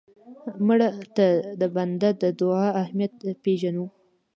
مړه 0.67 0.89
ته 1.15 1.27
د 1.61 1.63
بنده 1.75 2.09
د 2.21 2.23
دعا 2.39 2.67
اهمیت 2.81 3.13
پېژنو 3.43 3.85